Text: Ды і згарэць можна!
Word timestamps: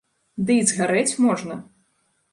Ды 0.47 0.55
і 0.61 0.63
згарэць 0.71 1.17
можна! 1.27 1.61